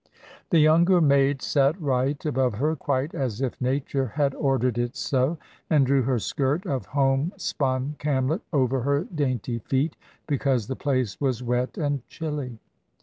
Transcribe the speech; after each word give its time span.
The 0.49 0.57
younger 0.57 0.99
maid 0.99 1.43
sate 1.43 1.79
right 1.79 2.25
above 2.25 2.55
her, 2.55 2.75
quite 2.75 3.13
as 3.13 3.39
if 3.39 3.61
Nature 3.61 4.07
had 4.07 4.33
ordered 4.33 4.79
it 4.79 4.95
so; 4.95 5.37
and 5.69 5.85
drew 5.85 6.01
her 6.01 6.17
skirt 6.17 6.65
of 6.65 6.87
home 6.87 7.33
spun 7.37 7.97
camlet 7.99 8.41
over 8.51 8.81
her 8.81 9.03
dainty 9.03 9.59
feet, 9.59 9.95
because 10.25 10.65
the 10.65 10.75
place 10.75 11.21
was 11.21 11.43
wet 11.43 11.77
and 11.77 12.01
chilly. 12.07 12.57